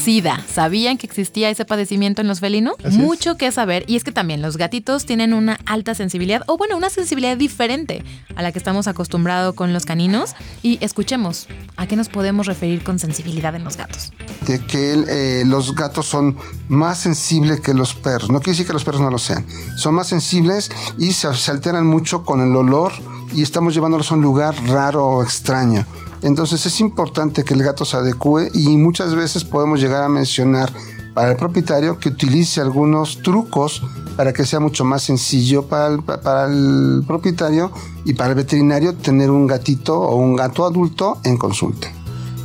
SIDA. 0.00 0.44
¿Sabían 0.52 0.96
que 0.98 1.06
existía 1.06 1.50
ese 1.50 1.64
padecimiento 1.64 2.22
en 2.22 2.28
los 2.28 2.40
felinos? 2.40 2.76
Mucho 2.92 3.36
que 3.36 3.52
saber. 3.52 3.84
Y 3.86 3.96
es 3.96 4.04
que 4.04 4.12
también 4.12 4.40
los 4.42 4.56
gatitos 4.56 5.04
tienen 5.04 5.34
una 5.34 5.58
alta 5.66 5.94
sensibilidad, 5.94 6.42
o 6.46 6.56
bueno, 6.56 6.76
una 6.76 6.90
sensibilidad 6.90 7.36
diferente 7.36 8.02
a 8.34 8.42
la 8.42 8.52
que 8.52 8.58
estamos 8.58 8.88
acostumbrados 8.88 9.54
con 9.54 9.72
los 9.72 9.84
caninos. 9.84 10.34
Y 10.62 10.78
escuchemos, 10.82 11.48
¿a 11.76 11.86
qué 11.86 11.96
nos 11.96 12.08
podemos 12.08 12.46
referir 12.46 12.82
con 12.82 12.98
sensibilidad 12.98 13.54
en 13.54 13.64
los 13.64 13.76
gatos? 13.76 14.12
De 14.46 14.58
que 14.60 15.04
eh, 15.08 15.44
los 15.44 15.74
gatos 15.74 16.06
son 16.06 16.36
más 16.68 16.98
sensibles 16.98 17.60
que 17.60 17.74
los 17.74 17.94
perros. 17.94 18.30
No 18.30 18.40
quiere 18.40 18.52
decir 18.52 18.66
que 18.66 18.72
los 18.72 18.84
perros 18.84 19.00
no 19.00 19.10
lo 19.10 19.18
sean. 19.18 19.46
Son 19.76 19.94
más 19.94 20.08
sensibles 20.08 20.70
y 20.98 21.12
se, 21.12 21.32
se 21.34 21.50
alteran 21.50 21.86
mucho 21.86 22.24
con 22.24 22.40
el 22.40 22.56
olor 22.56 22.92
y 23.32 23.42
estamos 23.42 23.74
llevándolos 23.74 24.10
a 24.10 24.14
un 24.14 24.22
lugar 24.22 24.54
raro 24.66 25.06
o 25.06 25.22
extraño. 25.22 25.86
Entonces 26.22 26.64
es 26.66 26.80
importante 26.80 27.44
que 27.44 27.54
el 27.54 27.62
gato 27.62 27.84
se 27.84 27.96
adecue 27.96 28.50
y 28.54 28.76
muchas 28.76 29.14
veces 29.14 29.44
podemos 29.44 29.80
llegar 29.80 30.02
a 30.02 30.08
mencionar 30.08 30.72
para 31.14 31.32
el 31.32 31.36
propietario 31.36 31.98
que 31.98 32.08
utilice 32.08 32.60
algunos 32.60 33.22
trucos 33.22 33.82
para 34.16 34.32
que 34.32 34.44
sea 34.44 34.60
mucho 34.60 34.84
más 34.84 35.02
sencillo 35.02 35.66
para 35.66 35.88
el, 35.88 36.02
para 36.02 36.44
el 36.46 37.02
propietario 37.06 37.72
y 38.04 38.14
para 38.14 38.30
el 38.30 38.36
veterinario 38.36 38.94
tener 38.94 39.30
un 39.30 39.46
gatito 39.46 39.98
o 39.98 40.16
un 40.16 40.36
gato 40.36 40.66
adulto 40.66 41.18
en 41.24 41.36
consulta. 41.36 41.99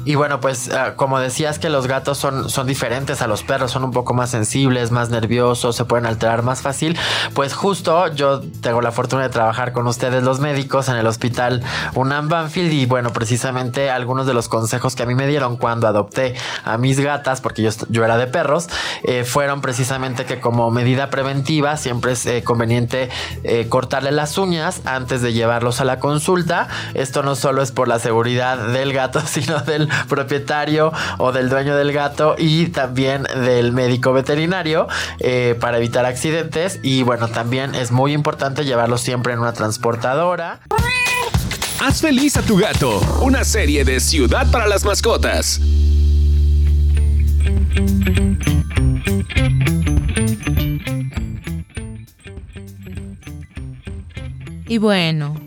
Y 0.06 0.16
bueno, 0.16 0.40
pues 0.40 0.72
ah, 0.72 0.94
como 0.96 1.20
decías 1.20 1.60
que 1.60 1.70
los 1.70 1.88
gatos 1.88 2.18
son, 2.18 2.50
son 2.50 2.68
diferentes 2.68 3.22
a 3.22 3.28
los 3.28 3.44
perros, 3.44 3.72
son 3.72 3.84
un 3.84 3.92
poco 3.92 4.14
más 4.14 4.30
sensibles, 4.30 4.92
más 4.92 5.10
nerviosos, 5.10 5.76
se 5.76 5.86
pueden 5.86 6.06
alterar 6.06 6.44
más 6.44 6.62
fácil, 6.62 6.98
pues 7.34 7.54
justo 7.54 8.08
yo 8.14 8.42
tengo 8.62 8.82
la 8.82 8.92
fortuna 8.92 9.24
de 9.24 9.30
trabajar 9.30 9.74
con 9.74 9.88
ustedes 9.88 10.24
los 10.24 10.40
médicos 10.40 10.90
en 10.90 10.96
el 10.96 11.08
hospital 11.08 11.64
UNAM 11.96 12.30
Banfield 12.30 12.72
y 12.72 12.86
bueno, 12.86 13.12
precisamente 13.12 13.90
algunos 13.90 14.28
de 14.28 14.34
los 14.34 14.48
consejos 14.48 14.96
que 14.96 15.04
a 15.04 15.06
mí 15.06 15.16
me 15.16 15.28
dieron 15.28 15.58
cuando 15.58 15.88
adopté 15.88 16.36
a 16.64 16.78
mis 16.78 17.00
gatas, 17.00 17.42
porque 17.42 17.62
yo, 17.62 17.72
yo 17.90 18.06
era 18.06 18.18
de 18.18 18.28
perros, 18.28 18.70
eh, 19.04 19.24
fueron 19.24 19.62
precisamente 19.62 20.26
que 20.26 20.40
como 20.40 20.70
medida 20.72 21.10
preventiva 21.10 21.78
siempre 21.78 22.14
es 22.14 22.26
eh, 22.26 22.44
conveniente 22.44 23.10
eh, 23.44 23.68
cortarle 23.70 24.12
las 24.12 24.38
uñas 24.38 24.82
antes 24.86 25.22
de 25.22 25.34
llevarlos 25.34 25.82
a 25.82 25.86
la 25.86 26.00
consulta. 26.00 26.68
Esto 26.94 27.24
no 27.24 27.36
solo 27.36 27.62
es 27.62 27.72
por 27.72 27.88
la 27.88 28.00
seguridad 28.00 28.58
del 28.68 28.94
gato, 28.94 29.22
sino 29.26 29.60
del 29.62 29.90
propietario 30.08 30.92
o 31.18 31.32
del 31.32 31.50
dueño 31.50 31.76
del 31.76 31.92
gato 31.92 32.36
y 32.38 32.68
también 32.68 33.24
del 33.24 33.72
médico 33.72 34.14
veterinario 34.14 34.88
eh, 35.20 35.56
para 35.60 35.78
evitar 35.78 36.06
accidentes. 36.06 36.80
Y 36.84 37.04
bueno, 37.04 37.28
también 37.28 37.76
es 37.76 37.92
muy 37.92 38.14
importante 38.14 38.66
llevarlo 38.66 38.98
siempre 38.98 39.34
en 39.34 39.40
una 39.40 39.54
transportadora. 39.54 40.60
Haz 41.80 42.02
feliz 42.02 42.38
a 42.38 42.42
tu 42.42 42.58
gato, 42.58 43.00
una 43.22 43.44
serie 43.44 43.84
de 43.84 44.00
Ciudad 44.00 44.50
para 44.50 44.66
las 44.68 44.86
Mascotas. 44.86 45.62
Y 54.68 54.78
bueno, 54.80 55.40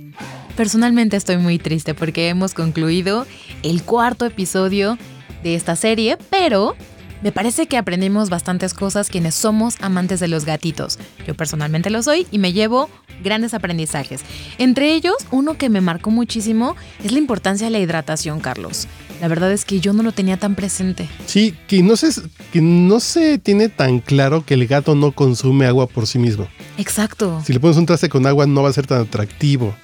personalmente 0.57 1.17
estoy 1.17 1.39
muy 1.39 1.59
triste 1.59 1.95
porque 1.95 2.29
hemos 2.29 2.55
concluido 2.55 3.27
el 3.63 3.83
cuarto 3.83 4.27
episodio 4.27 4.99
de 5.43 5.55
esta 5.55 5.77
serie, 5.77 6.19
pero 6.31 6.77
me 7.23 7.33
parece 7.33 7.67
que 7.67 7.77
aprendimos 7.77 8.31
bastantes 8.31 8.75
cosas 8.75 9.09
quienes 9.09 9.35
somos 9.35 9.77
amantes 9.81 10.21
de 10.21 10.29
los 10.29 10.45
gatitos. 10.45 10.99
Yo 11.27 11.35
personalmente 11.35 11.91
lo 11.91 12.03
soy 12.03 12.27
y 12.31 12.39
me 12.39 12.53
llevo 12.53 12.89
grandes 13.25 13.55
aprendizajes. 13.55 14.21
Entre 14.59 14.95
ellos, 14.95 15.17
uno 15.33 15.59
que 15.59 15.69
me 15.69 15.81
marcó 15.81 16.11
muchísimo 16.11 16.77
es 17.03 17.11
la 17.11 17.19
importancia 17.19 17.67
de 17.67 17.73
la 17.73 17.81
hidratación, 17.81 18.39
Carlos. 18.39 18.87
La 19.21 19.27
verdad 19.27 19.51
es 19.51 19.65
que 19.65 19.81
yo 19.81 19.93
no 19.93 20.05
lo 20.05 20.13
tenía 20.13 20.37
tan 20.37 20.55
presente. 20.55 21.09
Sí, 21.27 21.57
que 21.67 21.83
no 21.83 21.97
se, 21.97 22.09
que 22.53 22.61
no 22.61 23.01
se 23.01 23.39
tiene 23.39 23.69
tan 23.69 23.99
claro 23.99 24.45
que 24.45 24.55
el 24.55 24.69
gato 24.69 24.95
no 24.95 25.11
consume 25.11 25.67
agua 25.67 25.89
por 25.89 26.07
sí 26.07 26.21
mismo. 26.21 26.47
Exacto. 26.77 27.43
Si 27.45 27.53
le 27.53 27.59
pones 27.59 27.77
un 27.77 27.87
traste 27.87 28.09
con 28.09 28.27
agua 28.27 28.47
no 28.47 28.63
va 28.63 28.69
a 28.69 28.73
ser 28.73 28.87
tan 28.87 29.01
atractivo. 29.01 29.75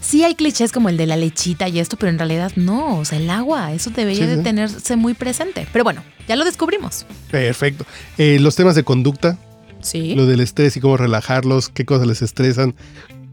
Sí 0.00 0.24
hay 0.24 0.34
clichés 0.34 0.72
como 0.72 0.88
el 0.88 0.96
de 0.96 1.06
la 1.06 1.16
lechita 1.16 1.68
y 1.68 1.78
esto, 1.78 1.96
pero 1.96 2.10
en 2.10 2.18
realidad 2.18 2.52
no, 2.56 2.98
o 2.98 3.04
sea, 3.04 3.18
el 3.18 3.28
agua, 3.30 3.72
eso 3.72 3.90
debería 3.90 4.24
Sí, 4.24 4.36
de 4.36 4.42
tenerse 4.42 4.96
muy 4.96 5.14
presente. 5.14 5.66
Pero 5.72 5.84
bueno, 5.84 6.02
ya 6.26 6.36
lo 6.36 6.44
descubrimos. 6.44 7.06
Perfecto. 7.30 7.84
Eh, 8.16 8.38
los 8.40 8.56
temas 8.56 8.74
de 8.74 8.82
conducta, 8.84 9.38
Sí. 9.80 10.14
lo 10.14 10.26
del 10.26 10.40
estrés 10.40 10.76
y 10.76 10.80
cómo 10.80 10.96
relajarlos, 10.96 11.68
qué 11.68 11.84
cosas 11.84 12.06
les 12.06 12.22
estresan, 12.22 12.74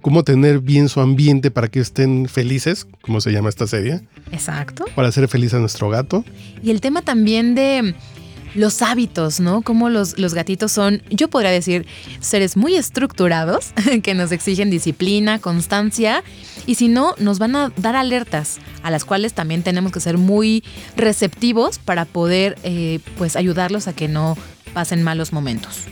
cómo 0.01 0.24
tener 0.24 0.59
bien 0.59 0.88
su 0.89 1.01
ambiente 1.01 1.50
para 1.50 1.67
que 1.67 1.79
estén 1.79 2.27
felices, 2.29 2.85
como 3.01 3.19
se 3.21 3.31
llama 3.31 3.50
esta 3.50 3.65
serie, 3.65 4.01
Exacto. 4.31 4.85
para 4.95 5.07
hacer 5.07 5.27
feliz 5.27 5.53
a 5.55 5.59
nuestro 5.59 5.89
gato. 5.89 6.24
Y 6.62 6.69
el 6.69 6.79
tema 6.81 7.01
también 7.01 7.55
de 7.55 7.95
los 8.55 8.81
hábitos, 8.81 9.39
¿no? 9.39 9.62
Cómo 9.62 9.89
los, 9.89 10.17
los 10.17 10.33
gatitos 10.33 10.71
son, 10.71 11.03
yo 11.09 11.29
podría 11.29 11.51
decir, 11.51 11.85
seres 12.19 12.57
muy 12.57 12.75
estructurados, 12.75 13.74
que 14.03 14.13
nos 14.13 14.31
exigen 14.31 14.69
disciplina, 14.69 15.39
constancia, 15.39 16.24
y 16.65 16.75
si 16.75 16.88
no, 16.88 17.13
nos 17.19 17.38
van 17.38 17.55
a 17.55 17.71
dar 17.77 17.95
alertas, 17.95 18.57
a 18.81 18.89
las 18.89 19.05
cuales 19.05 19.33
también 19.33 19.62
tenemos 19.62 19.91
que 19.91 20.00
ser 20.00 20.17
muy 20.17 20.63
receptivos 20.95 21.77
para 21.79 22.05
poder, 22.05 22.57
eh, 22.63 23.00
pues, 23.17 23.35
ayudarlos 23.35 23.88
a 23.88 23.93
que 23.93 24.07
no 24.07 24.38
pasen 24.74 25.03
malos 25.03 25.31
momentos. 25.31 25.83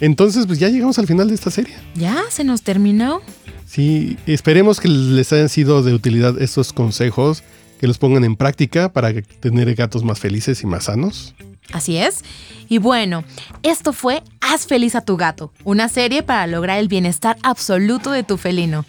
Entonces, 0.00 0.46
pues 0.46 0.58
ya 0.58 0.68
llegamos 0.68 0.98
al 0.98 1.06
final 1.06 1.28
de 1.28 1.34
esta 1.34 1.50
serie. 1.50 1.74
Ya, 1.94 2.24
se 2.30 2.44
nos 2.44 2.62
terminó. 2.62 3.22
Sí, 3.66 4.16
esperemos 4.26 4.78
que 4.78 4.88
les 4.88 5.32
hayan 5.32 5.48
sido 5.48 5.82
de 5.82 5.94
utilidad 5.94 6.40
estos 6.40 6.72
consejos, 6.72 7.42
que 7.80 7.86
los 7.86 7.98
pongan 7.98 8.24
en 8.24 8.36
práctica 8.36 8.92
para 8.92 9.12
tener 9.40 9.74
gatos 9.74 10.04
más 10.04 10.20
felices 10.20 10.62
y 10.62 10.66
más 10.66 10.84
sanos. 10.84 11.34
Así 11.72 11.96
es. 11.96 12.22
Y 12.68 12.78
bueno, 12.78 13.24
esto 13.62 13.92
fue 13.92 14.22
Haz 14.40 14.66
feliz 14.66 14.94
a 14.94 15.00
tu 15.00 15.16
gato, 15.16 15.52
una 15.64 15.88
serie 15.88 16.22
para 16.22 16.46
lograr 16.46 16.78
el 16.78 16.88
bienestar 16.88 17.36
absoluto 17.42 18.10
de 18.12 18.22
tu 18.22 18.36
felino. 18.36 18.84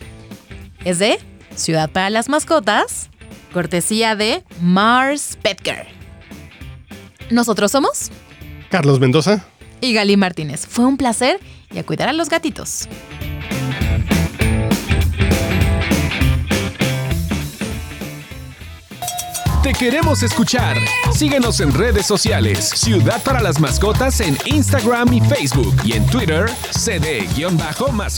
Es 0.86 1.00
de 1.00 1.20
Ciudad 1.56 1.90
para 1.90 2.10
las 2.12 2.30
Mascotas, 2.30 3.10
cortesía 3.52 4.16
de 4.16 4.44
Mars 4.62 5.38
Petcare. 5.42 5.88
Nosotros 7.32 7.72
somos 7.72 8.12
Carlos 8.70 9.00
Mendoza. 9.00 9.46
y 9.82 9.94
Gali 9.94 10.18
Martínez. 10.18 10.66
Fue 10.68 10.86
un 10.86 10.98
placer 10.98 11.40
y 11.74 11.80
a 11.80 11.84
cuidar 11.84 12.10
a 12.10 12.13
los 12.13 12.30
gatitos. 12.30 12.88
Te 19.68 19.74
queremos 19.74 20.24
escuchar. 20.24 20.78
Síguenos 21.12 21.60
en 21.60 21.74
redes 21.74 22.06
sociales. 22.06 22.70
Ciudad 22.70 23.22
para 23.22 23.42
las 23.42 23.60
Mascotas 23.60 24.22
en 24.22 24.38
Instagram 24.46 25.12
y 25.12 25.20
Facebook. 25.20 25.76
Y 25.84 25.92
en 25.92 26.06
Twitter, 26.06 26.50
cd-mascotas. 26.72 28.18